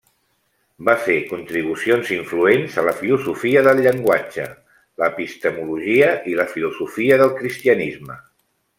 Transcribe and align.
Va 0.87 0.93
fer 1.07 1.17
contribucions 1.33 2.09
influents 2.15 2.79
a 2.83 2.87
la 2.87 2.93
filosofia 3.03 3.63
del 3.69 3.83
llenguatge, 3.89 4.49
l'epistemologia, 5.05 6.11
i 6.33 6.37
la 6.43 6.51
filosofia 6.57 7.25
del 7.25 7.35
cristianisme. 7.41 8.23